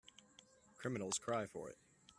Criminals 0.77 1.19
cry 1.19 1.45
for 1.45 1.69
it. 1.69 1.77